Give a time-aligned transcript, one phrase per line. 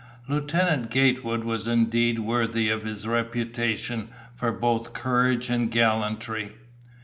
[0.27, 6.55] Lieutenant Gatewood was indeed worthy of his reputation for both courage and gallantry.